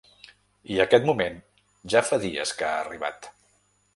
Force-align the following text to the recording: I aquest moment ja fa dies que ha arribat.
I 0.75 0.79
aquest 0.85 1.05
moment 1.09 1.37
ja 1.95 2.03
fa 2.09 2.21
dies 2.25 2.57
que 2.63 2.69
ha 2.69 2.75
arribat. 2.89 3.29